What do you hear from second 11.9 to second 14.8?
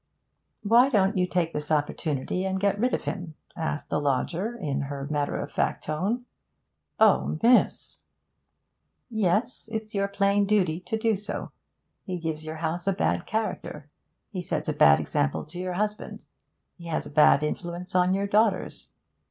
He gives your house a bad character; he sets a